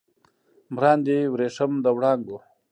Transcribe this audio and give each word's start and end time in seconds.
مراندې 0.73 1.19
وریښم 1.33 1.71
د 1.83 1.85
وړانګو 1.95 2.37